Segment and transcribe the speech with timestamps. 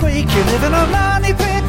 [0.00, 1.64] this week, you live in a money pit.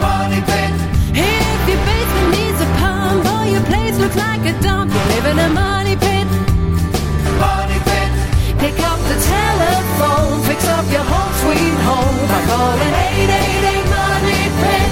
[0.00, 0.72] Money pit.
[1.14, 5.26] If your basement needs a pump or your place looks like a dump, you live
[5.26, 6.26] in a money pit.
[7.38, 8.10] Money pit.
[8.58, 14.88] Pick up the telephone, fix up your home sweet home by calling 888 Money Pit.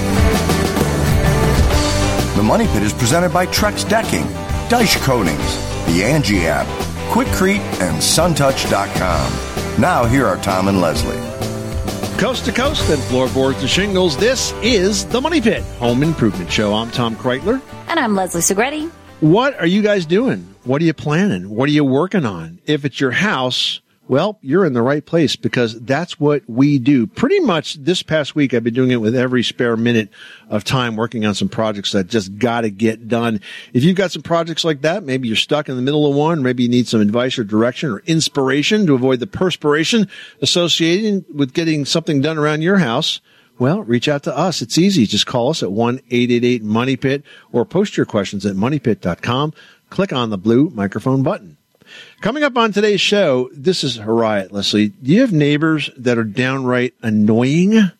[2.37, 4.25] The Money Pit is presented by Trex Decking,
[4.69, 5.57] Daich Coatings,
[5.87, 6.67] the Angie app,
[7.11, 9.81] Quikrete, and SunTouch.com.
[9.81, 11.32] Now, here are Tom and Leslie.
[12.17, 16.73] Coast to coast and floorboards to shingles, this is the Money Pit Home Improvement Show.
[16.73, 17.61] I'm Tom Kraeutler.
[17.89, 18.89] And I'm Leslie Segrete.
[19.19, 20.55] What are you guys doing?
[20.63, 21.49] What are you planning?
[21.49, 22.59] What are you working on?
[22.65, 27.07] If it's your house, well, you're in the right place because that's what we do.
[27.07, 30.09] Pretty much this past week, I've been doing it with every spare minute
[30.49, 33.39] of time working on some projects that just got to get done.
[33.71, 36.43] If you've got some projects like that, maybe you're stuck in the middle of one,
[36.43, 40.09] maybe you need some advice or direction or inspiration to avoid the perspiration
[40.41, 43.21] associated with getting something done around your house.
[43.57, 44.61] Well, reach out to us.
[44.61, 45.05] It's easy.
[45.05, 49.53] Just call us at 1-888-MONEYPIT or post your questions at moneypit.com.
[49.89, 51.57] Click on the blue microphone button.
[52.21, 54.89] Coming up on today's show, this is Harriet, Leslie.
[54.89, 57.91] Do you have neighbors that are downright annoying?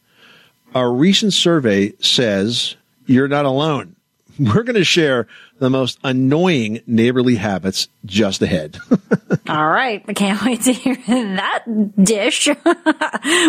[0.76, 3.96] A recent survey says you're not alone.
[4.40, 5.28] We're going to share
[5.60, 8.78] the most annoying neighborly habits just ahead.
[9.50, 10.04] All right.
[10.08, 11.66] I can't wait to hear that
[12.02, 12.48] dish.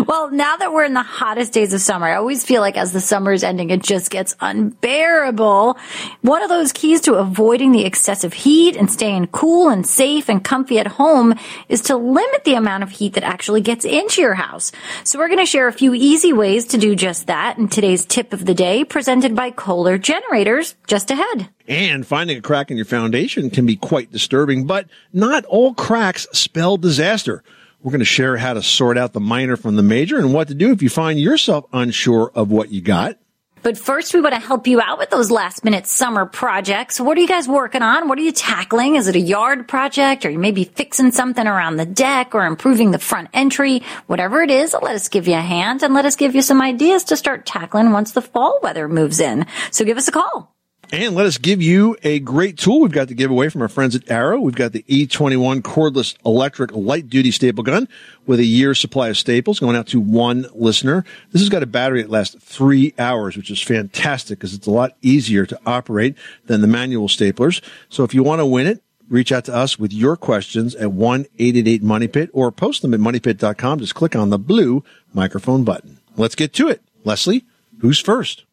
[0.06, 2.92] well, now that we're in the hottest days of summer, I always feel like as
[2.92, 5.78] the summer is ending, it just gets unbearable.
[6.22, 10.42] One of those keys to avoiding the excessive heat and staying cool and safe and
[10.42, 11.34] comfy at home
[11.68, 14.72] is to limit the amount of heat that actually gets into your house.
[15.04, 18.04] So we're going to share a few easy ways to do just that in today's
[18.04, 21.48] tip of the day presented by Kohler Generators just ahead.
[21.66, 26.26] And finding a crack in your foundation can be quite disturbing, but not all cracks
[26.32, 27.42] spell disaster.
[27.82, 30.48] We're going to share how to sort out the minor from the major and what
[30.48, 33.18] to do if you find yourself unsure of what you got.
[33.64, 37.00] But first, we want to help you out with those last minute summer projects.
[37.00, 38.08] What are you guys working on?
[38.08, 38.96] What are you tackling?
[38.96, 42.44] Is it a yard project or you may be fixing something around the deck or
[42.44, 43.82] improving the front entry?
[44.06, 46.60] Whatever it is, let us give you a hand and let us give you some
[46.60, 49.46] ideas to start tackling once the fall weather moves in.
[49.70, 50.53] So give us a call.
[50.92, 53.68] And let us give you a great tool we've got to give away from our
[53.68, 54.40] friends at Arrow.
[54.40, 57.88] We've got the E21 cordless electric light duty staple gun
[58.26, 61.04] with a year's supply of staples going out to one listener.
[61.32, 64.70] This has got a battery that lasts three hours, which is fantastic because it's a
[64.70, 67.60] lot easier to operate than the manual staplers.
[67.88, 70.88] So if you want to win it, reach out to us with your questions at
[70.90, 73.80] 1-888-MONEYPIT or post them at moneypit.com.
[73.80, 75.98] Just click on the blue microphone button.
[76.16, 76.82] Let's get to it.
[77.04, 77.44] Leslie,
[77.80, 78.44] who's first?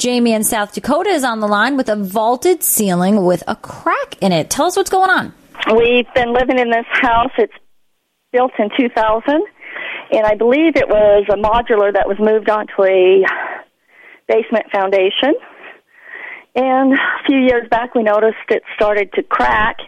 [0.00, 4.16] Jamie in South Dakota is on the line with a vaulted ceiling with a crack
[4.22, 4.48] in it.
[4.48, 5.34] Tell us what's going on.
[5.76, 7.32] We've been living in this house.
[7.36, 7.52] It's
[8.32, 9.44] built in 2000,
[10.12, 13.26] and I believe it was a modular that was moved onto a
[14.26, 15.34] basement foundation.
[16.54, 19.80] And a few years back, we noticed it started to crack,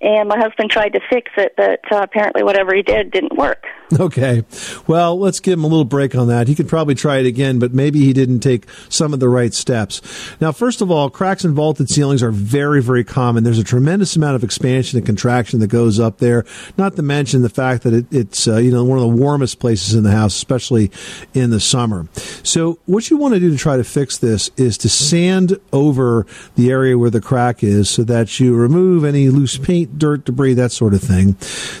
[0.00, 3.62] and my husband tried to fix it, but uh, apparently, whatever he did didn't work.
[4.02, 4.44] Okay.
[4.86, 6.48] Well, let's give him a little break on that.
[6.48, 9.52] He could probably try it again, but maybe he didn't take some of the right
[9.52, 10.00] steps.
[10.40, 13.44] Now, first of all, cracks in vaulted ceilings are very, very common.
[13.44, 16.44] There's a tremendous amount of expansion and contraction that goes up there,
[16.76, 19.60] not to mention the fact that it, it's, uh, you know, one of the warmest
[19.60, 20.90] places in the house, especially
[21.34, 22.08] in the summer.
[22.42, 26.26] So what you want to do to try to fix this is to sand over
[26.56, 30.54] the area where the crack is so that you remove any loose paint, dirt, debris,
[30.54, 31.36] that sort of thing.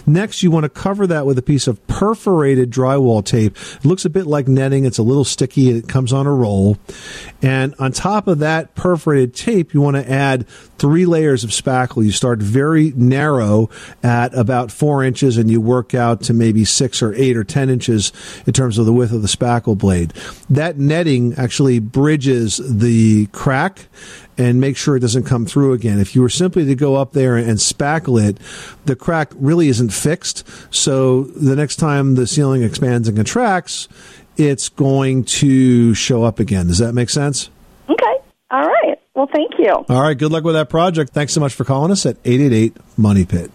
[0.06, 3.56] Next, you want to cover that with a piece of perforated drywall tape.
[3.76, 4.84] It looks a bit like netting.
[4.84, 5.70] It's a little sticky.
[5.70, 6.76] It comes on a roll.
[7.42, 10.46] And on top of that perforated tape, you want to add
[10.78, 12.04] three layers of spackle.
[12.04, 13.68] You start very narrow
[14.02, 17.68] at about four inches and you work out to maybe six or eight or 10
[17.68, 18.12] inches
[18.46, 20.12] in terms of the width of the spackle blade.
[20.48, 23.88] That netting actually bridges the crack
[24.38, 25.98] and make sure it doesn't come through again.
[25.98, 28.38] If you were simply to go up there and spackle it,
[28.86, 30.46] the crack really isn't fixed.
[30.74, 33.88] So the next time the ceiling expands and contracts,
[34.36, 36.66] it's going to show up again.
[36.66, 37.50] Does that make sense?
[37.88, 38.16] Okay.
[38.50, 38.98] All right.
[39.14, 39.72] Well, thank you.
[39.72, 40.16] All right.
[40.16, 41.12] Good luck with that project.
[41.12, 43.50] Thanks so much for calling us at 888 Money Pit.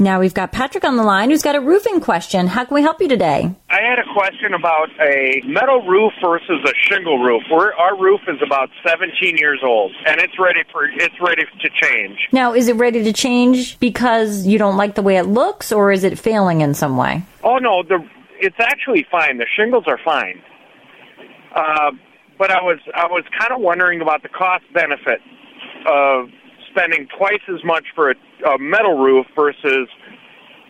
[0.00, 2.46] Now we've got Patrick on the line who's got a roofing question.
[2.46, 3.54] How can we help you today?
[3.68, 7.42] I had a question about a metal roof versus a shingle roof.
[7.50, 11.70] We're, our roof is about 17 years old, and it's ready for it's ready to
[11.82, 12.18] change.
[12.32, 15.92] Now, is it ready to change because you don't like the way it looks, or
[15.92, 17.22] is it failing in some way?
[17.44, 18.02] Oh no, the
[18.40, 19.38] it's actually fine.
[19.38, 20.42] The shingles are fine.
[21.54, 21.92] Uh,
[22.38, 25.20] but I was I was kind of wondering about the cost benefit
[25.86, 26.28] of
[26.70, 28.14] spending twice as much for a,
[28.48, 29.88] a metal roof versus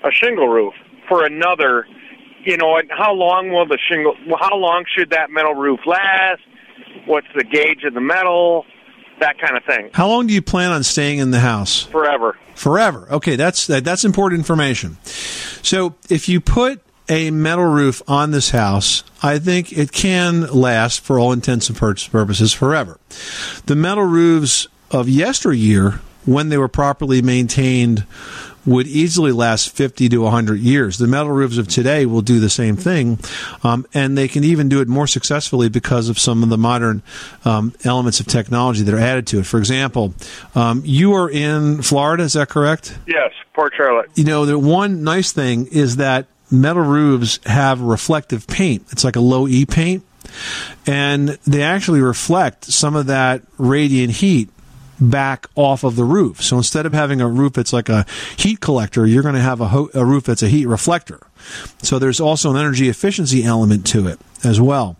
[0.02, 0.74] a shingle roof
[1.08, 1.86] for another
[2.44, 4.14] you know, and how long will the shingle?
[4.38, 6.40] How long should that metal roof last?
[7.06, 8.64] What's the gauge of the metal?
[9.20, 9.90] That kind of thing.
[9.92, 11.82] How long do you plan on staying in the house?
[11.82, 12.38] Forever.
[12.54, 13.06] Forever.
[13.10, 14.96] Okay, that's that, that's important information.
[15.04, 16.80] So if you put
[17.10, 21.76] a metal roof on this house, I think it can last for all intents and
[21.76, 22.98] purposes forever.
[23.66, 28.06] The metal roofs of yesteryear, when they were properly maintained,
[28.66, 30.98] would easily last 50 to 100 years.
[30.98, 33.18] The metal roofs of today will do the same thing,
[33.64, 37.02] um, and they can even do it more successfully because of some of the modern
[37.44, 39.46] um, elements of technology that are added to it.
[39.46, 40.14] For example,
[40.54, 42.96] um, you are in Florida, is that correct?
[43.06, 44.10] Yes, Port Charlotte.
[44.14, 48.86] You know, the one nice thing is that metal roofs have reflective paint.
[48.90, 50.04] It's like a low E paint,
[50.86, 54.48] and they actually reflect some of that radiant heat
[55.00, 56.42] back off of the roof.
[56.42, 58.04] So instead of having a roof that's like a
[58.36, 61.20] heat collector, you're going to have a, ho- a roof that's a heat reflector.
[61.82, 64.96] So there's also an energy efficiency element to it as well.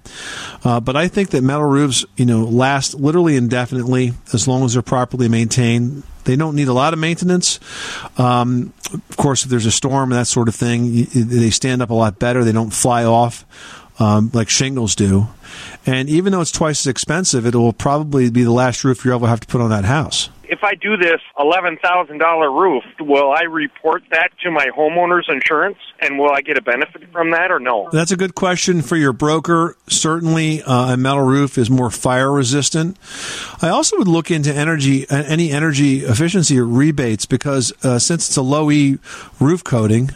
[0.65, 4.75] Uh, but I think that metal roofs, you know, last literally indefinitely as long as
[4.75, 6.03] they're properly maintained.
[6.25, 7.59] They don't need a lot of maintenance.
[8.19, 11.91] Um, of course, if there's a storm and that sort of thing, they stand up
[11.91, 12.45] a lot better.
[12.45, 13.47] They don't fly off
[14.01, 15.29] um, like shingles do.
[15.87, 19.15] And even though it's twice as expensive, it will probably be the last roof you
[19.15, 20.31] ever have to put on that house.
[20.45, 25.29] If I do this eleven thousand dollar roof, will I report that to my homeowner's
[25.29, 27.89] insurance, and will I get a benefit from that or no?
[27.93, 29.77] That's a good question for your broker.
[29.89, 32.97] Certainly, uh, a metal roof is more fire resistant.
[33.63, 38.43] I also would look into energy, any energy efficiency rebates because uh, since it's a
[38.43, 38.99] low E
[39.39, 40.11] roof coating,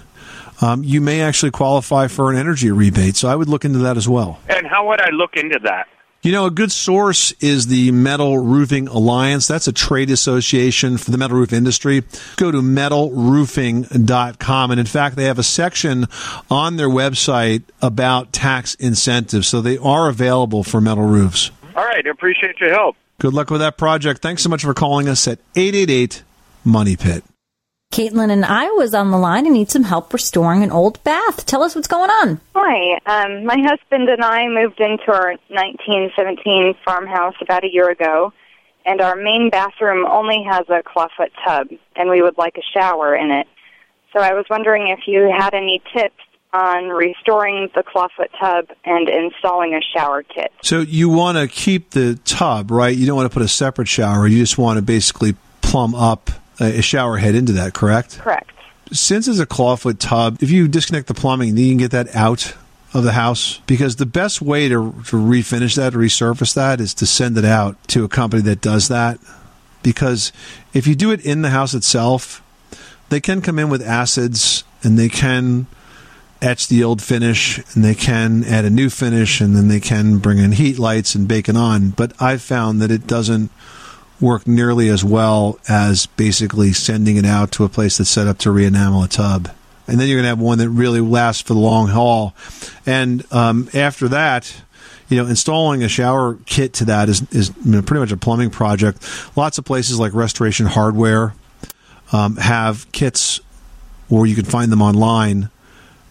[0.60, 3.16] um, you may actually qualify for an energy rebate.
[3.16, 4.38] So I would look into that as well.
[4.48, 5.88] And how would I look into that?
[6.24, 9.46] You know, a good source is the Metal Roofing Alliance.
[9.46, 12.02] That's a trade association for the metal roof industry.
[12.36, 14.70] Go to metalroofing.com.
[14.70, 16.06] And in fact, they have a section
[16.50, 19.48] on their website about tax incentives.
[19.48, 21.50] So they are available for metal roofs.
[21.76, 22.96] All right, I appreciate your help.
[23.18, 24.22] Good luck with that project.
[24.22, 26.22] Thanks so much for calling us at 888
[26.64, 27.22] Money Pit.
[27.94, 31.46] Caitlin and I was on the line and need some help restoring an old bath.
[31.46, 32.40] Tell us what's going on.
[32.52, 32.98] Hi.
[33.06, 38.32] Um, my husband and I moved into our 1917 farmhouse about a year ago,
[38.84, 43.14] and our main bathroom only has a clawfoot tub, and we would like a shower
[43.14, 43.46] in it.
[44.12, 46.18] So I was wondering if you had any tips
[46.52, 50.50] on restoring the clawfoot tub and installing a shower kit.
[50.64, 52.96] So you want to keep the tub, right?
[52.96, 54.26] You don't want to put a separate shower.
[54.26, 58.18] You just want to basically plumb up a shower head into that, correct?
[58.18, 58.50] Correct.
[58.92, 62.14] Since it's a clawfoot tub, if you disconnect the plumbing, then you can get that
[62.14, 62.54] out
[62.92, 66.94] of the house because the best way to, to refinish that, to resurface that, is
[66.94, 69.18] to send it out to a company that does that.
[69.82, 70.32] Because
[70.72, 72.42] if you do it in the house itself,
[73.08, 75.66] they can come in with acids and they can
[76.40, 80.18] etch the old finish and they can add a new finish and then they can
[80.18, 81.90] bring in heat lights and bake it on.
[81.90, 83.50] But I've found that it doesn't
[84.20, 88.38] work nearly as well as basically sending it out to a place that's set up
[88.38, 89.50] to re-enamel a tub.
[89.86, 92.34] And then you're going to have one that really lasts for the long haul.
[92.86, 94.54] And um, after that,
[95.08, 99.06] you know, installing a shower kit to that is, is pretty much a plumbing project.
[99.36, 101.34] Lots of places like Restoration Hardware
[102.12, 103.40] um, have kits,
[104.08, 105.50] or you can find them online,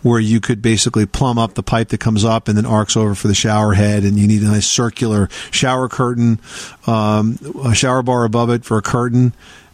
[0.04, 3.16] where you could basically plumb up the pipe that comes up and then arcs over
[3.16, 6.40] for the shower head, and you need a nice circular shower curtain,
[6.86, 9.34] um, a shower bar above it for a curtain,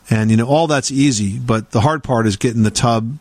[0.10, 1.38] and you know all that's easy.
[1.38, 3.18] But the hard part is getting the tub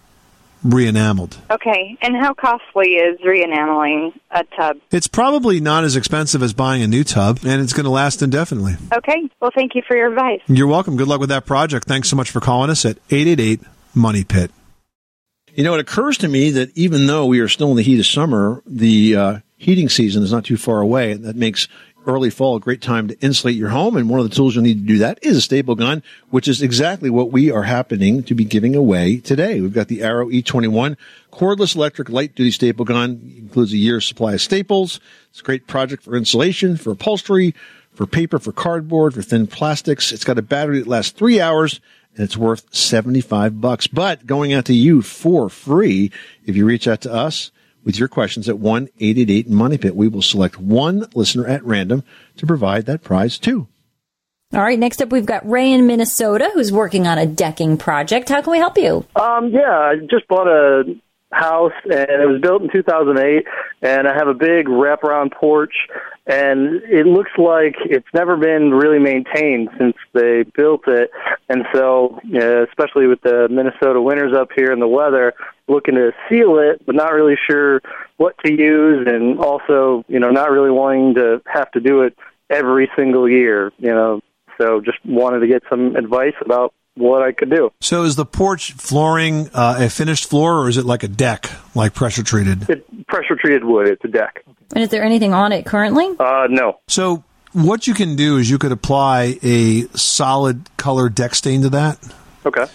[0.62, 1.38] re-enameled.
[1.50, 1.97] Okay.
[2.02, 4.78] And how costly is re-enameling a tub?
[4.90, 8.23] It's probably not as expensive as buying a new tub, and it's going to last
[8.23, 8.76] indefinitely.
[8.92, 9.28] Okay.
[9.40, 10.40] Well, thank you for your advice.
[10.47, 10.97] You're welcome.
[10.97, 11.87] Good luck with that project.
[11.87, 13.61] Thanks so much for calling us at 888
[13.94, 14.50] Money Pit.
[15.58, 17.98] You know, it occurs to me that even though we are still in the heat
[17.98, 21.10] of summer, the uh, heating season is not too far away.
[21.10, 21.66] And that makes
[22.06, 23.96] early fall a great time to insulate your home.
[23.96, 26.46] And one of the tools you'll need to do that is a staple gun, which
[26.46, 29.60] is exactly what we are happening to be giving away today.
[29.60, 30.96] We've got the Arrow E21
[31.32, 33.20] cordless electric light duty staple gun.
[33.24, 35.00] It includes a year's supply of staples.
[35.30, 37.52] It's a great project for insulation, for upholstery,
[37.94, 40.12] for paper, for cardboard, for thin plastics.
[40.12, 41.80] It's got a battery that lasts three hours
[42.18, 43.87] it's worth 75 bucks.
[43.87, 46.10] But going out to you for free
[46.44, 47.50] if you reach out to us
[47.84, 49.96] with your questions at 1-888 Money Pit.
[49.96, 52.04] We will select one listener at random
[52.37, 53.68] to provide that prize too.
[54.54, 58.30] All right, next up we've got Ray in Minnesota who's working on a decking project.
[58.30, 59.04] How can we help you?
[59.14, 60.84] Um, yeah, I just bought a
[61.30, 63.47] house, and it was built in 2008.
[63.82, 65.75] And I have a big wraparound porch,
[66.26, 71.11] and it looks like it's never been really maintained since they built it.
[71.49, 75.35] And so, uh, especially with the Minnesota winters up here and the weather,
[75.68, 77.80] looking to seal it, but not really sure
[78.16, 82.16] what to use, and also, you know, not really wanting to have to do it
[82.50, 83.73] every single year.
[83.78, 84.20] You know,
[84.61, 87.71] so just wanted to get some advice about what I could do.
[87.81, 91.50] So is the porch flooring uh, a finished floor, or is it like a deck,
[91.75, 92.69] like pressure treated?
[92.69, 93.88] It, pressure treated wood.
[93.88, 94.45] It's a deck.
[94.75, 96.14] And is there anything on it currently?
[96.19, 96.81] Uh, no.
[96.88, 101.71] So what you can do is you could apply a solid color deck stain to
[101.71, 101.99] that.
[102.45, 102.67] Okay.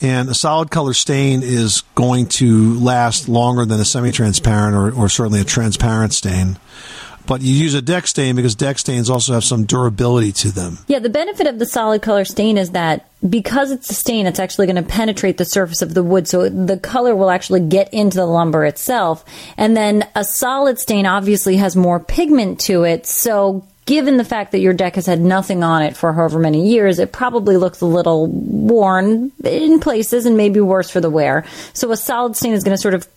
[0.00, 5.08] And a solid color stain is going to last longer than a semi-transparent or, or
[5.08, 6.58] certainly a transparent stain.
[7.26, 10.78] But you use a deck stain because deck stains also have some durability to them.
[10.88, 14.40] Yeah, the benefit of the solid color stain is that because it's a stain, it's
[14.40, 17.92] actually going to penetrate the surface of the wood, so the color will actually get
[17.94, 19.24] into the lumber itself.
[19.56, 24.52] And then a solid stain obviously has more pigment to it, so given the fact
[24.52, 27.80] that your deck has had nothing on it for however many years, it probably looks
[27.80, 31.44] a little worn in places and maybe worse for the wear.
[31.72, 33.08] So a solid stain is going to sort of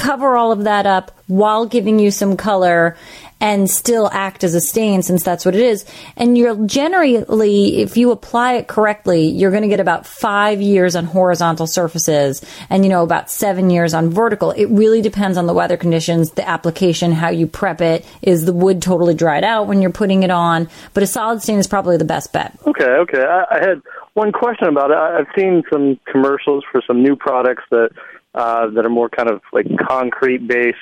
[0.00, 2.96] cover all of that up while giving you some color
[3.40, 5.84] and still act as a stain since that's what it is.
[6.16, 10.94] And you're generally, if you apply it correctly, you're going to get about five years
[10.94, 14.50] on horizontal surfaces and, you know, about seven years on vertical.
[14.50, 18.04] It really depends on the weather conditions, the application, how you prep it.
[18.20, 20.68] Is the wood totally dried out when you're putting it on?
[20.92, 22.58] But a solid stain is probably the best bet.
[22.66, 23.22] Okay, okay.
[23.22, 23.80] I, I had
[24.14, 24.96] one question about it.
[24.98, 27.90] I, I've seen some commercials for some new products that
[28.34, 30.78] uh, that are more kind of like concrete based,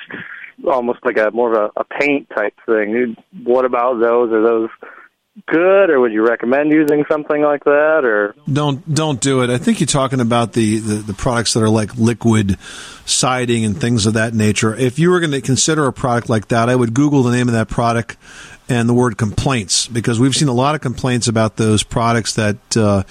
[0.67, 3.15] almost like a more of a, a paint type thing.
[3.43, 4.31] What about those?
[4.31, 4.69] Are those
[5.47, 8.01] good, or would you recommend using something like that?
[8.03, 9.49] Or Don't don't do it.
[9.49, 12.57] I think you're talking about the, the, the products that are like liquid
[13.05, 14.75] siding and things of that nature.
[14.75, 17.47] If you were going to consider a product like that, I would Google the name
[17.47, 18.17] of that product
[18.69, 22.77] and the word complaints because we've seen a lot of complaints about those products that
[22.77, 23.03] uh,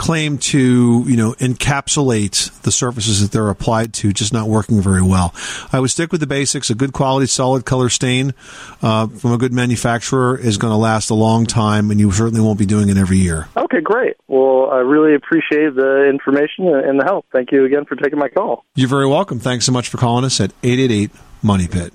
[0.00, 5.02] claim to you know encapsulate the surfaces that they're applied to, just not working very
[5.02, 5.34] well.
[5.72, 6.70] I would stick with the basics.
[6.70, 8.32] A good quality solid color stain
[8.80, 12.40] uh, from a good manufacturer is going to last a long time, and you certainly
[12.40, 13.48] won't be doing it every year.
[13.56, 14.16] okay, great.
[14.26, 17.26] Well, I really appreciate the information and the help.
[17.32, 18.64] Thank you again for taking my call.
[18.74, 19.38] You're very welcome.
[19.38, 21.10] Thanks so much for calling us at 888
[21.42, 21.92] Money Pit.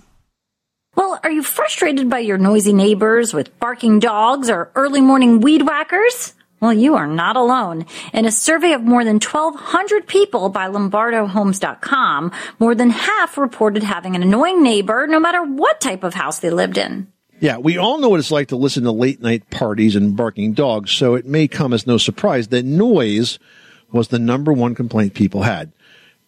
[0.95, 5.61] Well, are you frustrated by your noisy neighbors with barking dogs or early morning weed
[5.63, 6.33] whackers?
[6.61, 7.85] Well, you are not alone.
[8.13, 14.15] In a survey of more than 1,200 people by LombardoHomes.com, more than half reported having
[14.15, 17.11] an annoying neighbor no matter what type of house they lived in.
[17.41, 20.53] Yeah, we all know what it's like to listen to late night parties and barking
[20.53, 23.37] dogs, so it may come as no surprise that noise
[23.91, 25.73] was the number one complaint people had.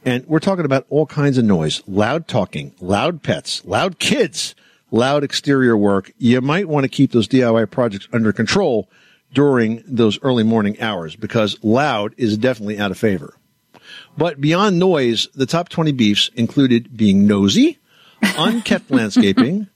[0.05, 4.55] And we're talking about all kinds of noise loud talking, loud pets, loud kids,
[4.91, 6.11] loud exterior work.
[6.17, 8.89] You might want to keep those DIY projects under control
[9.33, 13.35] during those early morning hours because loud is definitely out of favor.
[14.17, 17.79] But beyond noise, the top 20 beefs included being nosy,
[18.21, 19.67] unkept landscaping,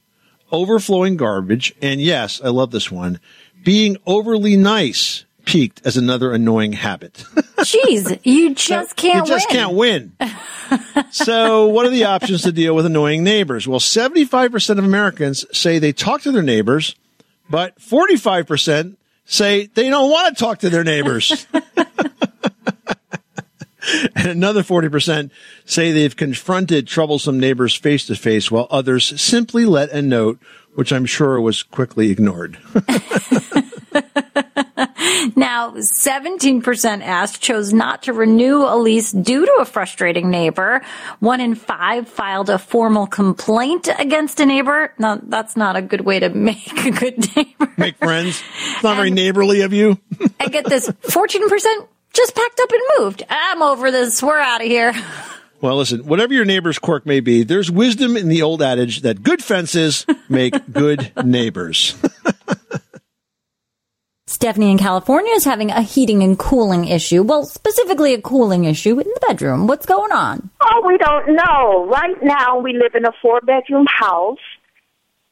[0.52, 3.20] overflowing garbage, and yes, I love this one,
[3.64, 7.14] being overly nice peaked as another annoying habit.
[7.58, 9.58] Jeez, you just can't you just win.
[9.58, 10.12] can't win.
[11.12, 13.68] so, what are the options to deal with annoying neighbors?
[13.68, 16.96] Well, 75% of Americans say they talk to their neighbors,
[17.50, 18.96] but 45%
[19.26, 21.46] say they don't want to talk to their neighbors.
[24.16, 25.32] and another 40%
[25.66, 30.40] say they've confronted troublesome neighbors face to face, while others simply let a note,
[30.76, 32.58] which I'm sure was quickly ignored.
[35.36, 40.82] Now, 17% asked chose not to renew a lease due to a frustrating neighbor.
[41.20, 44.94] One in five filed a formal complaint against a neighbor.
[44.98, 47.72] Now, that's not a good way to make a good neighbor.
[47.78, 48.42] Make friends.
[48.74, 50.00] It's not very neighborly of you.
[50.40, 53.24] I get this 14% just packed up and moved.
[53.30, 54.22] I'm over this.
[54.22, 54.94] We're out of here.
[55.62, 59.22] Well, listen, whatever your neighbor's quirk may be, there's wisdom in the old adage that
[59.22, 61.96] good fences make good neighbors.
[64.32, 67.22] Stephanie in California is having a heating and cooling issue.
[67.22, 69.68] Well, specifically a cooling issue in the bedroom.
[69.68, 70.50] What's going on?
[70.62, 71.86] Oh, we don't know.
[71.88, 74.40] Right now, we live in a four bedroom house.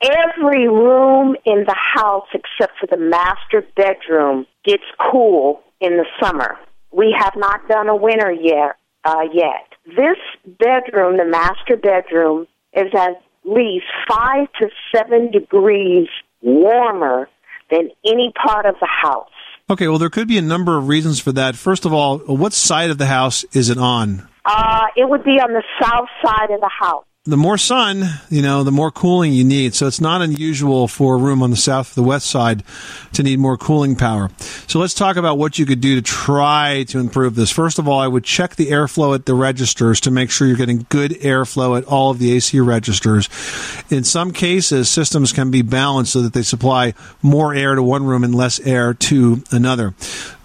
[0.02, 6.58] Every room in the house, except for the master bedroom, gets cool in the summer.
[6.92, 8.76] We have not done a winter yet.
[9.06, 10.18] Uh, yet, this
[10.60, 16.10] bedroom, the master bedroom, is at least five to seven degrees
[16.42, 17.30] warmer
[17.70, 19.30] than any part of the house.
[19.70, 21.56] Okay, well, there could be a number of reasons for that.
[21.56, 24.28] First of all, what side of the house is it on?
[24.46, 27.06] Uh, it would be on the south side of the house.
[27.26, 29.76] The more sun, you know, the more cooling you need.
[29.76, 32.64] So it's not unusual for a room on the south the west side
[33.12, 34.30] to need more cooling power.
[34.68, 37.52] So let's talk about what you could do to try to improve this.
[37.52, 40.56] First of all, I would check the airflow at the registers to make sure you're
[40.56, 43.28] getting good airflow at all of the AC registers.
[43.90, 48.06] In some cases, systems can be balanced so that they supply more air to one
[48.06, 49.94] room and less air to another.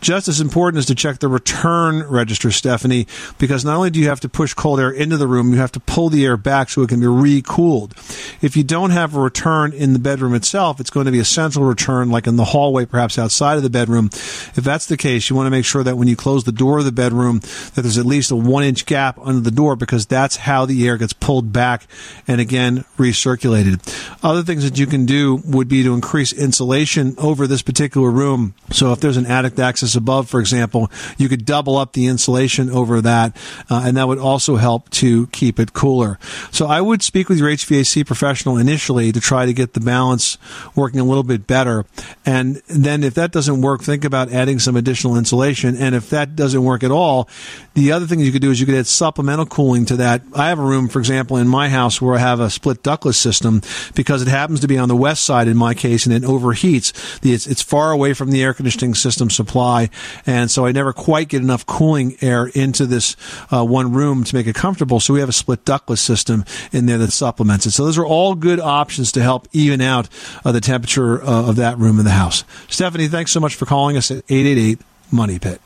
[0.04, 3.06] Just as important is to check the return register, Stephanie,
[3.38, 5.72] because not only do you have to push cold air into the room, you have
[5.72, 7.94] to pull the air back so it can be re-cooled.
[8.42, 11.24] If you don't have a return in the bedroom itself, it's going to be a
[11.24, 14.10] central return, like in the hallway, perhaps outside of the bedroom.
[14.12, 16.80] If that's the case, you want to make sure that when you close the door
[16.80, 17.40] of the bedroom,
[17.72, 20.86] that there's at least a one inch gap under the door because that's how the
[20.86, 21.86] air gets pulled back
[22.28, 23.80] and again recirculated.
[24.22, 28.52] Other things that you can do would be to increase insulation over this particular room.
[28.70, 32.70] So if there's an attic access above, for example, you could double up the insulation
[32.70, 33.36] over that,
[33.70, 36.18] uh, and that would also help to keep it cooler.
[36.50, 40.38] So I would speak with your HVAC professional initially to try to get the balance
[40.74, 41.84] working a little bit better.
[42.24, 45.76] And then if that doesn't work, think about adding some additional insulation.
[45.76, 47.28] And if that doesn't work at all,
[47.74, 50.22] the other thing you could do is you could add supplemental cooling to that.
[50.34, 53.18] I have a room, for example, in my house where I have a split ductless
[53.18, 53.62] system
[53.94, 56.92] because it happens to be on the west side in my case and it overheats.
[57.24, 59.83] It's, it's far away from the air conditioning system supply.
[60.26, 63.16] And so I never quite get enough cooling air into this
[63.50, 65.00] uh, one room to make it comfortable.
[65.00, 67.72] So we have a split ductless system in there that supplements it.
[67.72, 70.08] So those are all good options to help even out
[70.44, 72.44] uh, the temperature uh, of that room in the house.
[72.68, 75.60] Stephanie, thanks so much for calling us at 888 Money Pit.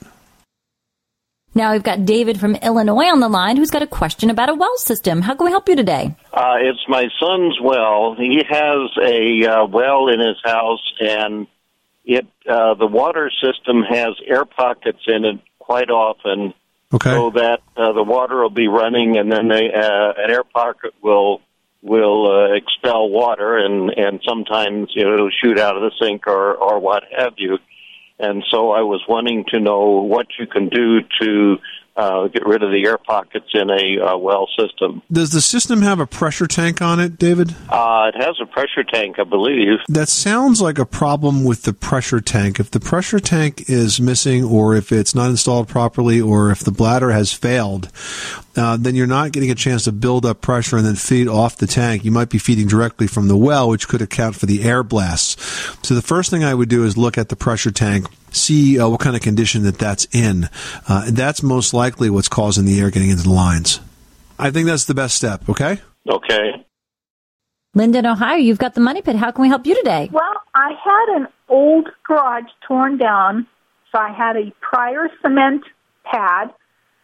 [1.55, 4.55] Now we've got David from Illinois on the line who's got a question about a
[4.55, 5.23] well system.
[5.23, 6.15] How can we help you today?
[6.33, 8.15] Uh, it's my son's well.
[8.15, 11.49] He has a uh, well in his house, and
[12.09, 16.55] it uh, the water system has air pockets in it quite often,
[16.93, 17.11] Okay.
[17.11, 20.95] so that uh, the water will be running, and then they, uh, an air pocket
[21.03, 21.43] will
[21.83, 26.27] will uh, expel water, and and sometimes you know it'll shoot out of the sink
[26.27, 27.59] or or what have you.
[28.19, 31.59] And so I was wanting to know what you can do to
[31.99, 35.02] uh, get rid of the air pockets in a uh, well system.
[35.11, 37.50] Does the system have a pressure tank on it, David?
[37.69, 39.79] Uh, it has a pressure tank, I believe.
[39.88, 42.61] That sounds like a problem with the pressure tank.
[42.61, 46.70] If the pressure tank is missing, or if it's not installed properly, or if the
[46.70, 47.90] bladder has failed,
[48.57, 51.57] uh, then you're not getting a chance to build up pressure and then feed off
[51.57, 52.05] the tank.
[52.05, 55.37] You might be feeding directly from the well, which could account for the air blasts.
[55.83, 58.88] So the first thing I would do is look at the pressure tank, see uh,
[58.88, 60.49] what kind of condition that that's in.
[60.88, 63.81] Uh, that's most likely what's causing the air getting into the lines.
[64.38, 65.49] I think that's the best step.
[65.49, 65.81] Okay.
[66.09, 66.64] Okay.
[67.75, 69.17] Linda in Ohio, you've got the money pit.
[69.17, 70.09] How can we help you today?
[70.12, 73.47] Well, I had an old garage torn down,
[73.93, 75.62] so I had a prior cement
[76.05, 76.51] pad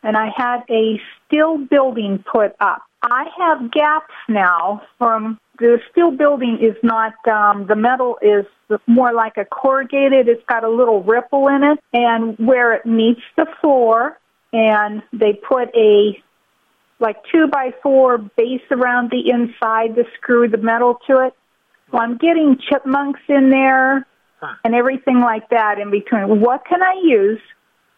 [0.04, 2.82] and I had a steel building put up.
[3.02, 8.44] I have gaps now from the steel building is not um, the metal is
[8.86, 10.28] more like a corrugated.
[10.28, 14.18] It's got a little ripple in it, and where it meets the floor,
[14.52, 16.22] and they put a
[17.00, 21.34] like two by four base around the inside to screw the metal to it.
[21.92, 24.06] Well, I'm getting chipmunks in there
[24.64, 26.40] and everything like that in between.
[26.40, 27.40] What can I use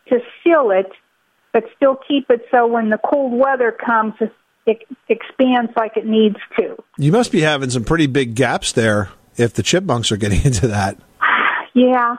[0.09, 0.91] to seal it,
[1.57, 4.13] but still keep it so when the cold weather comes,
[4.67, 6.77] it expands like it needs to?
[6.99, 10.69] You must be having some pretty big gaps there if the chipmunks are getting into
[10.69, 10.99] that.
[11.73, 12.17] Yeah.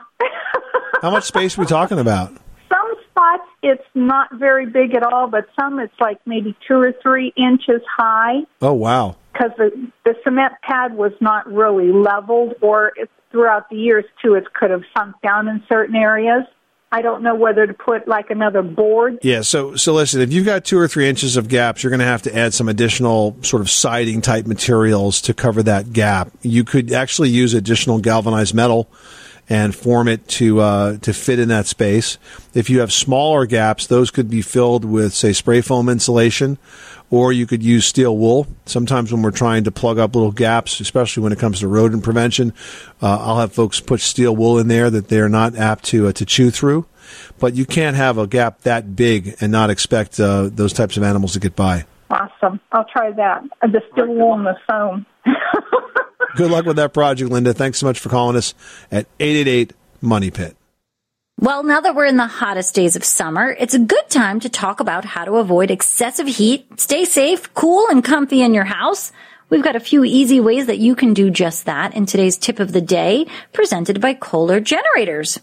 [1.02, 2.30] How much space are we talking about?
[2.68, 6.92] Some spots it's not very big at all, but some it's like maybe two or
[7.00, 9.14] three inches high Oh, wow.
[9.32, 9.70] because the
[10.04, 12.92] the cement pad was not really leveled, or
[13.30, 16.42] throughout the years too, it could have sunk down in certain areas.
[16.90, 19.18] I don't know whether to put like another board.
[19.22, 22.00] Yeah, so so listen, if you've got two or three inches of gaps, you're going
[22.00, 26.30] to have to add some additional sort of siding type materials to cover that gap.
[26.40, 28.90] You could actually use additional galvanized metal
[29.48, 32.18] and form it to uh, to fit in that space.
[32.54, 36.58] If you have smaller gaps, those could be filled with say spray foam insulation,
[37.10, 38.46] or you could use steel wool.
[38.66, 42.02] Sometimes when we're trying to plug up little gaps, especially when it comes to rodent
[42.02, 42.52] prevention,
[43.02, 46.12] uh, I'll have folks put steel wool in there that they're not apt to uh,
[46.12, 46.86] to chew through.
[47.38, 51.02] But you can't have a gap that big and not expect uh, those types of
[51.02, 51.86] animals to get by.
[52.10, 52.60] Awesome.
[52.72, 53.44] I'll try that.
[53.62, 55.06] The steel wool and the foam.
[56.36, 57.54] Good luck with that project, Linda.
[57.54, 58.54] Thanks so much for calling us
[58.90, 60.56] at 888 Money Pit.
[61.40, 64.48] Well, now that we're in the hottest days of summer, it's a good time to
[64.48, 69.12] talk about how to avoid excessive heat, stay safe, cool, and comfy in your house.
[69.48, 72.58] We've got a few easy ways that you can do just that in today's tip
[72.58, 75.38] of the day, presented by Kohler Generators.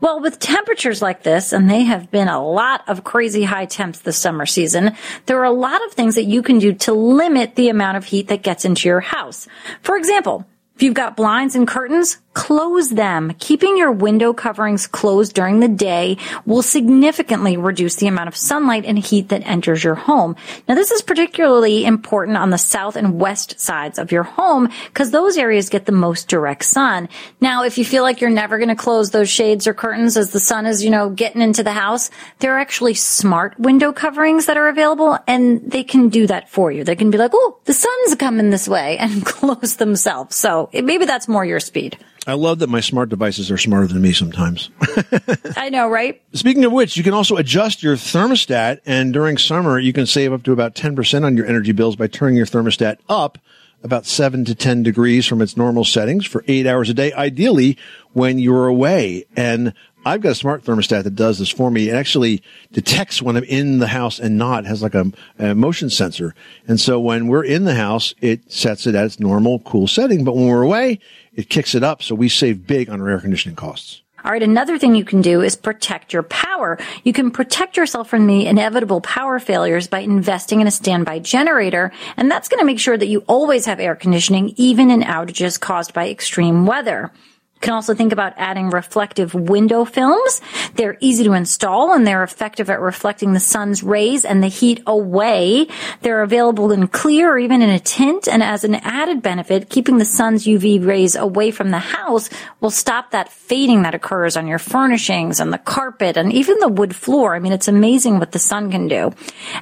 [0.00, 3.98] Well, with temperatures like this, and they have been a lot of crazy high temps
[3.98, 4.92] this summer season,
[5.26, 8.04] there are a lot of things that you can do to limit the amount of
[8.04, 9.48] heat that gets into your house.
[9.82, 13.34] For example, if you've got blinds and curtains, close them.
[13.40, 18.84] Keeping your window coverings closed during the day will significantly reduce the amount of sunlight
[18.84, 20.36] and heat that enters your home.
[20.68, 25.10] Now, this is particularly important on the south and west sides of your home because
[25.10, 27.08] those areas get the most direct sun.
[27.40, 30.30] Now, if you feel like you're never going to close those shades or curtains as
[30.30, 34.46] the sun is, you know, getting into the house, there are actually smart window coverings
[34.46, 36.84] that are available and they can do that for you.
[36.84, 40.36] They can be like, oh, the sun's coming this way and close themselves.
[40.36, 41.98] So maybe that's more your speed.
[42.28, 44.68] I love that my smart devices are smarter than me sometimes.
[45.56, 46.20] I know, right?
[46.34, 50.34] Speaking of which, you can also adjust your thermostat, and during summer, you can save
[50.34, 53.38] up to about 10% on your energy bills by turning your thermostat up
[53.82, 57.78] about 7 to 10 degrees from its normal settings for 8 hours a day, ideally
[58.12, 59.24] when you're away.
[59.34, 59.72] And
[60.06, 61.88] I've got a smart thermostat that does this for me.
[61.88, 64.64] It actually detects when I'm in the house and not.
[64.64, 66.34] Has like a, a, motion sensor.
[66.66, 70.24] And so when we're in the house, it sets it at its normal cool setting.
[70.24, 71.00] But when we're away,
[71.34, 72.02] it kicks it up.
[72.02, 74.02] So we save big on our air conditioning costs.
[74.24, 74.42] All right.
[74.42, 76.76] Another thing you can do is protect your power.
[77.04, 81.92] You can protect yourself from the inevitable power failures by investing in a standby generator.
[82.16, 85.58] And that's going to make sure that you always have air conditioning, even in outages
[85.58, 87.12] caused by extreme weather.
[87.58, 90.40] You can also think about adding reflective window films.
[90.76, 94.80] They're easy to install and they're effective at reflecting the sun's rays and the heat
[94.86, 95.66] away.
[96.02, 98.28] They're available in clear or even in a tint.
[98.28, 102.70] And as an added benefit, keeping the sun's UV rays away from the house will
[102.70, 106.94] stop that fading that occurs on your furnishings and the carpet and even the wood
[106.94, 107.34] floor.
[107.34, 109.12] I mean, it's amazing what the sun can do.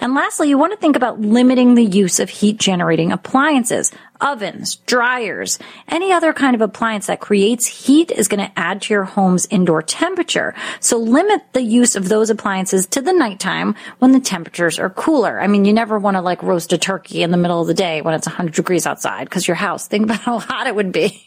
[0.02, 4.76] And lastly, you want to think about limiting the use of heat generating appliances ovens,
[4.86, 9.04] dryers, any other kind of appliance that creates heat is going to add to your
[9.04, 10.54] home's indoor temperature.
[10.80, 15.40] So limit the use of those appliances to the nighttime when the temperatures are cooler.
[15.40, 17.74] I mean, you never want to like roast a turkey in the middle of the
[17.74, 20.92] day when it's 100 degrees outside because your house, think about how hot it would
[20.92, 21.22] be.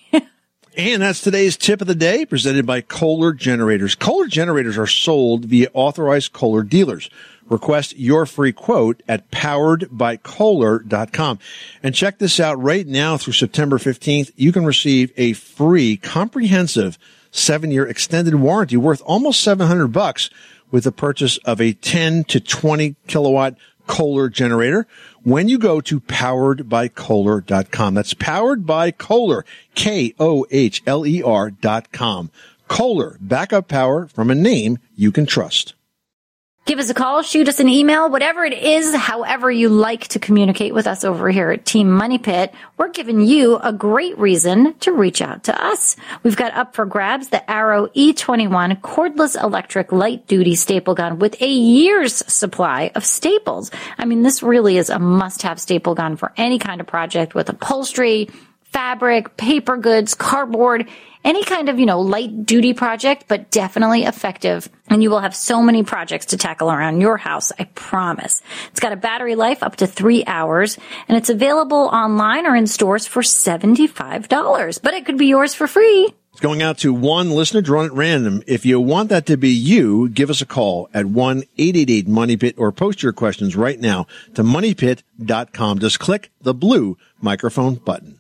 [0.77, 3.95] And that's today's tip of the day presented by Kohler Generators.
[3.95, 7.09] Kohler Generators are sold via authorized Kohler dealers.
[7.49, 11.39] Request your free quote at poweredbykohler.com.
[11.83, 14.31] And check this out right now through September 15th.
[14.35, 16.99] You can receive a free comprehensive
[17.31, 20.29] seven year extended warranty worth almost 700 bucks
[20.71, 23.55] with the purchase of a 10 to 20 kilowatt
[23.87, 24.85] Kohler generator
[25.23, 27.93] when you go to poweredbykohler.com.
[27.95, 32.29] That's powered by Kohler, K-O-H-L-E-R dot com.
[32.67, 35.73] Kohler, backup power from a name you can trust.
[36.69, 40.19] Give us a call, shoot us an email, whatever it is, however you like to
[40.19, 42.53] communicate with us over here at Team Money Pit.
[42.77, 45.95] We're giving you a great reason to reach out to us.
[46.21, 51.41] We've got up for grabs the Arrow E21 cordless electric light duty staple gun with
[51.41, 53.71] a year's supply of staples.
[53.97, 57.33] I mean, this really is a must have staple gun for any kind of project
[57.33, 58.29] with upholstery,
[58.71, 60.87] fabric, paper goods, cardboard,
[61.23, 64.69] any kind of, you know, light duty project, but definitely effective.
[64.87, 67.51] And you will have so many projects to tackle around your house.
[67.59, 68.41] I promise.
[68.71, 70.77] It's got a battery life up to three hours
[71.07, 75.67] and it's available online or in stores for $75, but it could be yours for
[75.67, 76.13] free.
[76.31, 78.43] It's going out to one listener drawn at random.
[78.47, 83.03] If you want that to be you, give us a call at 1-888-MONEYPIT or post
[83.03, 85.79] your questions right now to moneypit.com.
[85.79, 88.18] Just click the blue microphone button.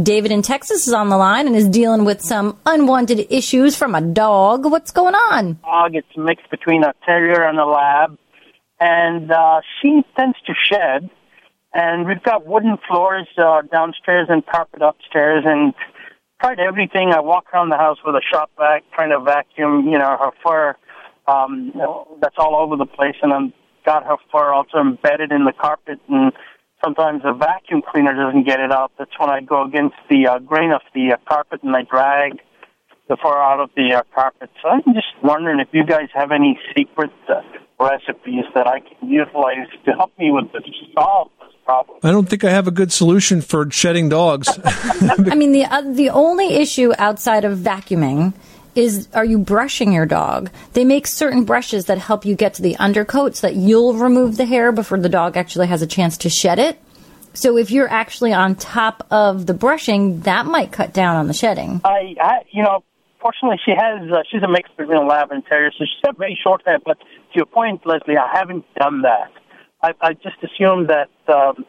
[0.00, 3.96] David in Texas is on the line and is dealing with some unwanted issues from
[3.96, 4.64] a dog.
[4.64, 5.58] What's going on?
[5.64, 8.16] Dog, it's mixed between a terrier and a lab,
[8.78, 11.10] and uh, she tends to shed.
[11.74, 15.74] And we've got wooden floors uh, downstairs and carpet upstairs, and
[16.40, 17.12] tried everything.
[17.12, 20.30] I walk around the house with a shop vac, trying to vacuum, you know, her
[20.44, 20.76] fur.
[21.26, 21.72] Um,
[22.20, 23.52] that's all over the place, and I've
[23.84, 26.32] got her fur also embedded in the carpet and
[26.82, 28.92] sometimes a vacuum cleaner doesn't get it out.
[28.98, 32.40] That's when I go against the uh, grain of the uh, carpet and I drag
[33.08, 34.50] the fur out of the uh, carpet.
[34.62, 37.42] So I'm just wondering if you guys have any secret uh,
[37.80, 40.62] recipes that I can utilize to help me with this
[40.94, 41.98] solve this problem.
[42.02, 44.48] I don't think I have a good solution for shedding dogs.
[44.64, 48.34] I mean, the uh, the only issue outside of vacuuming
[48.74, 50.50] is are you brushing your dog?
[50.72, 54.36] They make certain brushes that help you get to the undercoat so that you'll remove
[54.36, 56.78] the hair before the dog actually has a chance to shed it.
[57.32, 61.34] So if you're actually on top of the brushing, that might cut down on the
[61.34, 61.80] shedding.
[61.84, 62.82] I, I you know,
[63.20, 66.18] fortunately she has uh, she's a mix between a lab and terrier, so she's got
[66.18, 66.78] very short hair.
[66.84, 69.30] But to your point, Leslie, I haven't done that.
[69.82, 71.64] I, I just assumed that um,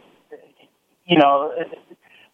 [1.06, 1.54] you know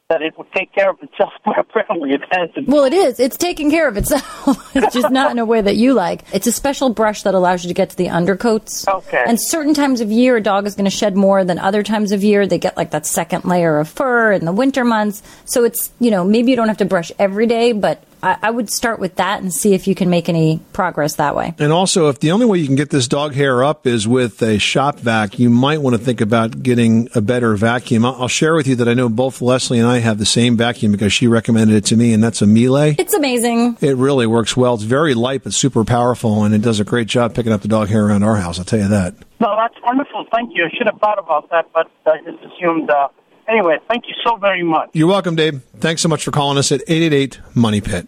[0.10, 2.68] that it would take care of itself, but apparently it hasn't.
[2.68, 3.20] Well, it is.
[3.20, 4.72] It's taking care of itself.
[4.76, 6.24] it's just not in a way that you like.
[6.34, 8.88] It's a special brush that allows you to get to the undercoats.
[8.88, 9.24] Okay.
[9.28, 12.12] And certain times of year, a dog is going to shed more than other times
[12.12, 12.48] of year.
[12.48, 15.22] They get like that second layer of fur in the winter months.
[15.46, 18.52] So it's, you know, maybe you don't have to brush every day, but I, I
[18.52, 21.54] would start with that and see if you can make any progress that way.
[21.60, 24.42] And also, if the only way you can get this dog hair up is with
[24.42, 28.06] a shop vac, you might want to think about getting a better vacuum.
[28.06, 30.58] I'll, I'll share with you that I know both Leslie and I have the same
[30.58, 32.96] vacuum because she recommended it to me, and that's a Miele.
[32.98, 33.78] It's amazing.
[33.82, 34.76] It really works well.
[34.76, 37.68] It's very light but super powerful, and it does a great job picking up the
[37.68, 38.60] dog hair around our house.
[38.60, 39.14] I'll tell you that.
[39.40, 40.26] No, that's wonderful.
[40.32, 40.66] Thank you.
[40.66, 42.90] I should have thought about that, but I just assumed.
[42.90, 43.10] Uh,
[43.48, 44.90] anyway, thank you so very much.
[44.94, 45.62] You're welcome, Dave.
[45.80, 48.08] Thanks so much for calling us at 888 Money Pit.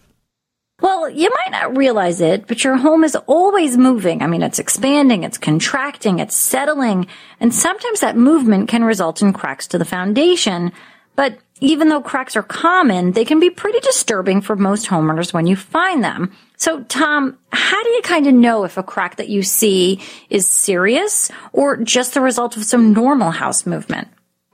[0.80, 4.22] Well, you might not realize it, but your home is always moving.
[4.22, 7.06] I mean, it's expanding, it's contracting, it's settling,
[7.38, 10.72] and sometimes that movement can result in cracks to the foundation.
[11.16, 15.46] But even though cracks are common, they can be pretty disturbing for most homeowners when
[15.46, 16.34] you find them.
[16.56, 20.00] So, Tom, how do you kind of know if a crack that you see
[20.30, 24.08] is serious or just the result of some normal house movement?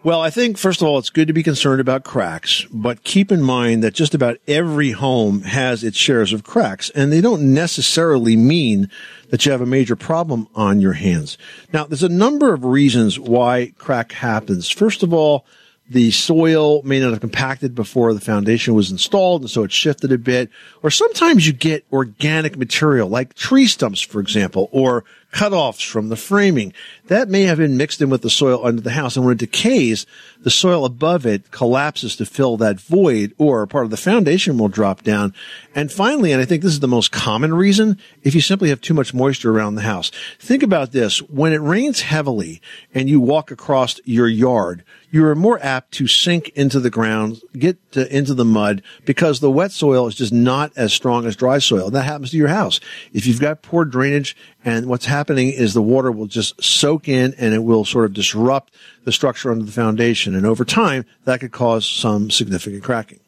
[0.06, 3.32] Well, I think, first of all, it's good to be concerned about cracks, but keep
[3.32, 7.52] in mind that just about every home has its shares of cracks, and they don't
[7.52, 8.88] necessarily mean
[9.30, 11.36] that you have a major problem on your hands.
[11.72, 14.70] Now, there's a number of reasons why crack happens.
[14.70, 15.44] First of all,
[15.90, 20.12] the soil may not have compacted before the foundation was installed, and so it shifted
[20.12, 20.50] a bit.
[20.84, 25.04] Or sometimes you get organic material, like tree stumps, for example, or
[25.37, 26.72] cutoffs from the framing.
[27.09, 29.38] That may have been mixed in with the soil under the house, and when it
[29.38, 30.07] decays,
[30.40, 34.68] the soil above it collapses to fill that void, or part of the foundation will
[34.68, 35.35] drop down.
[35.75, 38.81] And finally, and I think this is the most common reason, if you simply have
[38.81, 40.11] too much moisture around the house.
[40.38, 41.18] Think about this.
[41.20, 42.62] When it rains heavily
[42.94, 47.40] and you walk across your yard, you are more apt to sink into the ground,
[47.57, 51.37] get to, into the mud because the wet soil is just not as strong as
[51.37, 51.90] dry soil.
[51.90, 52.81] That happens to your house.
[53.12, 57.35] If you've got poor drainage and what's happening is the water will just soak in
[57.38, 58.74] and it will sort of disrupt
[59.05, 60.35] the structure under the foundation.
[60.35, 63.20] And over time, that could cause some significant cracking.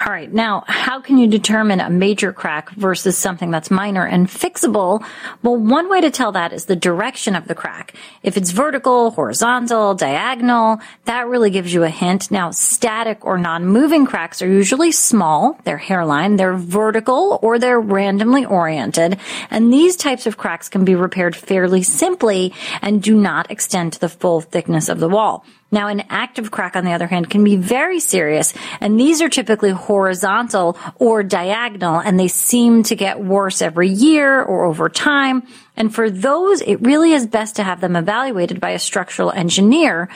[0.00, 0.32] All right.
[0.32, 5.04] Now, how can you determine a major crack versus something that's minor and fixable?
[5.42, 7.94] Well, one way to tell that is the direction of the crack.
[8.22, 12.30] If it's vertical, horizontal, diagonal, that really gives you a hint.
[12.30, 15.58] Now, static or non-moving cracks are usually small.
[15.64, 16.36] They're hairline.
[16.36, 19.18] They're vertical or they're randomly oriented.
[19.50, 24.00] And these types of cracks can be repaired fairly simply and do not extend to
[24.00, 25.44] the full thickness of the wall.
[25.70, 29.28] Now, an active crack, on the other hand, can be very serious, and these are
[29.28, 35.46] typically horizontal or diagonal, and they seem to get worse every year or over time.
[35.76, 40.08] And for those, it really is best to have them evaluated by a structural engineer.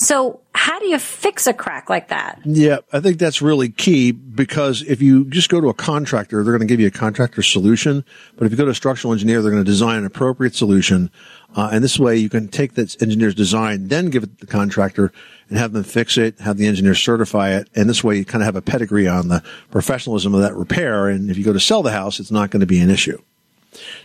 [0.00, 2.40] So, how do you fix a crack like that?
[2.44, 6.52] Yeah, I think that's really key because if you just go to a contractor, they're
[6.52, 8.04] going to give you a contractor solution.
[8.36, 11.10] But if you go to a structural engineer, they're going to design an appropriate solution.
[11.58, 14.52] Uh, and this way you can take that engineer's design, then give it to the
[14.52, 15.12] contractor
[15.48, 17.68] and have them fix it, have the engineer certify it.
[17.74, 19.42] And this way you kind of have a pedigree on the
[19.72, 21.08] professionalism of that repair.
[21.08, 23.20] And if you go to sell the house, it's not going to be an issue.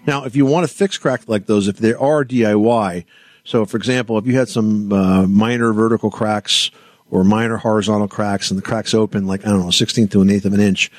[0.08, 3.06] Now, if you want to fix cracks like those, if they are DIY,
[3.44, 6.72] so for example, if you had some uh, minor vertical cracks
[7.12, 10.32] or minor horizontal cracks and the cracks open like, I don't know, 16th to an
[10.32, 10.92] eighth of an inch,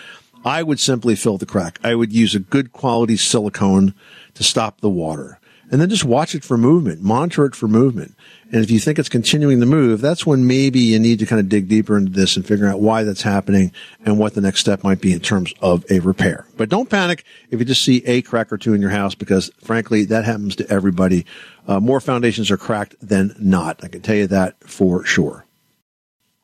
[0.44, 1.80] I would simply fill the crack.
[1.82, 3.92] I would use a good quality silicone
[4.34, 8.14] to stop the water and then just watch it for movement, monitor it for movement.
[8.52, 11.40] And if you think it's continuing to move, that's when maybe you need to kind
[11.40, 13.72] of dig deeper into this and figure out why that's happening
[14.04, 16.46] and what the next step might be in terms of a repair.
[16.56, 19.50] But don't panic if you just see a crack or two in your house because
[19.58, 21.26] frankly, that happens to everybody.
[21.66, 23.82] Uh, more foundations are cracked than not.
[23.82, 25.44] I can tell you that for sure.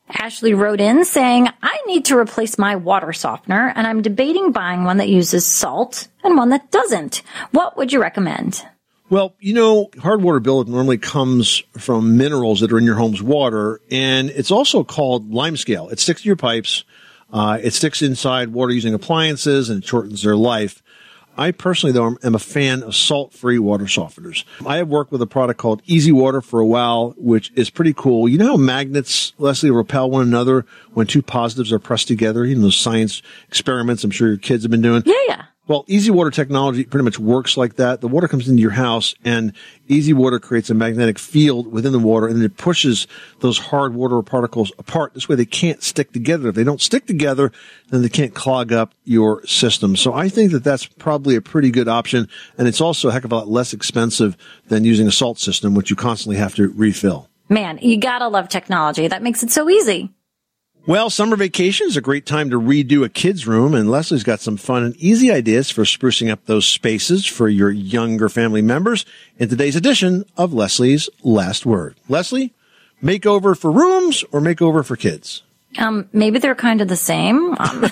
[0.09, 4.85] Ashley wrote in saying, I need to replace my water softener and I'm debating buying
[4.85, 7.23] one that uses salt and one that doesn't.
[7.53, 8.67] What would you recommend?
[9.11, 13.21] Well, you know, hard water billet normally comes from minerals that are in your home's
[13.21, 15.89] water, and it's also called lime scale.
[15.89, 16.85] It sticks to your pipes.
[17.33, 20.83] Uh, it sticks inside water using appliances and it shortens their life.
[21.37, 24.45] I personally, though, am a fan of salt-free water softeners.
[24.67, 27.95] I have worked with a product called Easy Water for a while, which is pretty
[27.95, 28.29] cool.
[28.29, 32.45] You know how magnets, Leslie, repel one another when two positives are pressed together?
[32.45, 35.03] You know, those science experiments I'm sure your kids have been doing.
[35.07, 35.45] Yeah, yeah.
[35.71, 38.01] Well, Easy Water technology pretty much works like that.
[38.01, 39.53] The water comes into your house and
[39.87, 43.07] Easy Water creates a magnetic field within the water and it pushes
[43.39, 45.15] those hard water particles apart.
[45.15, 46.49] This way they can't stick together.
[46.49, 47.53] If they don't stick together,
[47.91, 49.95] then they can't clog up your system.
[49.95, 52.29] So I think that that's probably a pretty good option.
[52.59, 55.77] And it's also a heck of a lot less expensive than using a salt system,
[55.77, 57.29] which you constantly have to refill.
[57.49, 59.07] Man, you gotta love technology.
[59.07, 60.11] That makes it so easy.
[60.87, 64.41] Well, summer vacation is a great time to redo a kid's room, and Leslie's got
[64.41, 69.05] some fun and easy ideas for sprucing up those spaces for your younger family members
[69.39, 71.97] in today's edition of Leslie's Last Word.
[72.09, 72.55] Leslie,
[73.03, 75.43] makeover for rooms or makeover for kids?
[75.77, 77.55] Um, maybe they're kind of the same.
[77.59, 77.87] Um,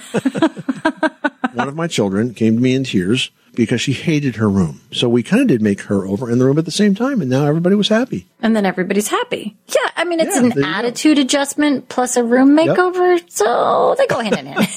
[1.55, 4.81] One of my children came to me in tears because she hated her room.
[4.93, 7.21] So we kind of did make her over in the room at the same time,
[7.21, 8.27] and now everybody was happy.
[8.41, 9.57] and then everybody's happy.
[9.69, 10.63] Yeah, I mean, it's Yeah, an you go.
[10.63, 12.77] attitude adjustment plus a room Yep.
[12.77, 14.69] makeover, so they go hand in hand.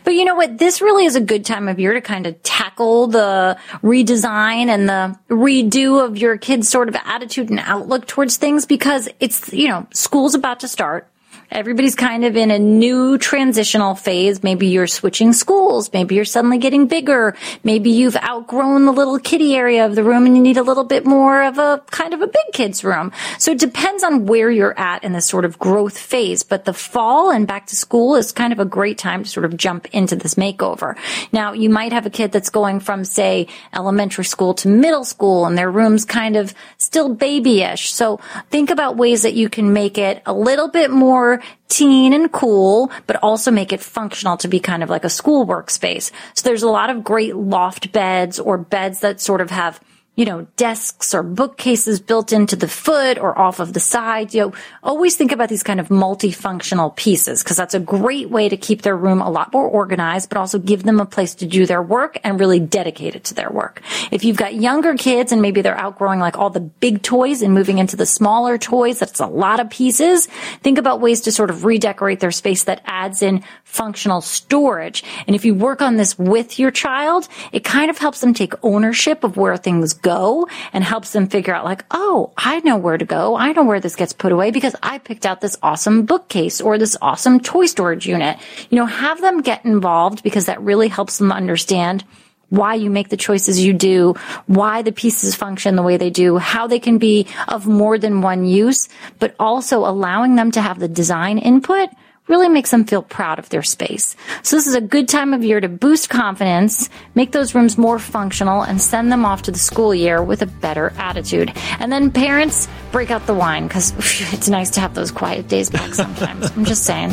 [0.03, 0.57] But you know what?
[0.57, 4.89] This really is a good time of year to kind of tackle the redesign and
[4.89, 9.67] the redo of your kids' sort of attitude and outlook towards things because it's, you
[9.69, 11.07] know, school's about to start.
[11.53, 14.41] Everybody's kind of in a new transitional phase.
[14.41, 15.93] Maybe you're switching schools.
[15.93, 17.35] Maybe you're suddenly getting bigger.
[17.63, 20.83] Maybe you've outgrown the little kitty area of the room and you need a little
[20.83, 23.11] bit more of a kind of a big kid's room.
[23.37, 26.41] So it depends on where you're at in this sort of growth phase.
[26.41, 29.45] But the fall and back to school is kind of a great time to sort
[29.45, 30.97] of jump into this makeover.
[31.31, 35.45] Now, you might have a kid that's going from, say, elementary school to middle school
[35.45, 37.93] and their room's kind of still babyish.
[37.93, 42.31] So think about ways that you can make it a little bit more teen and
[42.31, 46.11] cool, but also make it functional to be kind of like a school workspace.
[46.35, 49.79] So there's a lot of great loft beds or beds that sort of have
[50.15, 54.33] you know, desks or bookcases built into the foot or off of the side.
[54.33, 58.47] You know, always think about these kind of multifunctional pieces because that's a great way
[58.47, 61.47] to keep their room a lot more organized, but also give them a place to
[61.47, 63.81] do their work and really dedicate it to their work.
[64.11, 67.53] If you've got younger kids and maybe they're outgrowing like all the big toys and
[67.53, 70.27] moving into the smaller toys, that's a lot of pieces.
[70.61, 75.03] Think about ways to sort of redecorate their space that adds in functional storage.
[75.25, 78.53] And if you work on this with your child, it kind of helps them take
[78.63, 82.99] ownership of where things go and helps them figure out like, oh, I know where
[82.99, 83.35] to go.
[83.35, 86.77] I know where this gets put away because I picked out this awesome bookcase or
[86.77, 88.37] this awesome toy storage unit.
[88.69, 92.03] You know, have them get involved because that really helps them understand
[92.49, 94.13] why you make the choices you do,
[94.45, 98.21] why the pieces function the way they do, how they can be of more than
[98.21, 101.89] one use, but also allowing them to have the design input
[102.27, 104.15] really makes them feel proud of their space.
[104.43, 107.99] So this is a good time of year to boost confidence, make those rooms more
[107.99, 111.51] functional, and send them off to the school year with a better attitude.
[111.79, 113.93] And then parents, break out the wine because
[114.33, 116.51] it's nice to have those quiet days back sometimes.
[116.51, 117.11] I'm just saying.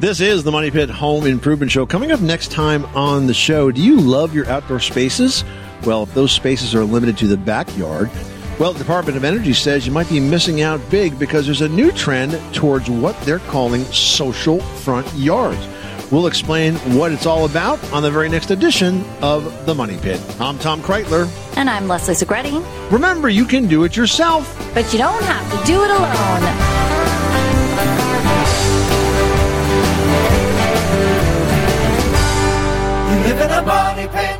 [0.00, 1.84] This is the Money Pit Home Improvement Show.
[1.84, 5.44] Coming up next time on the show, do you love your outdoor spaces?
[5.84, 8.10] Well, if those spaces are limited to the backyard,
[8.60, 11.68] well, the Department of Energy says you might be missing out big because there's a
[11.70, 15.66] new trend towards what they're calling social front yards.
[16.12, 20.20] We'll explain what it's all about on the very next edition of The Money Pit.
[20.38, 21.26] I'm Tom Kraeutler.
[21.56, 22.92] And I'm Leslie Segrete.
[22.92, 24.54] Remember, you can do it yourself.
[24.74, 26.42] But you don't have to do it alone.
[33.08, 34.39] You live in a money pit.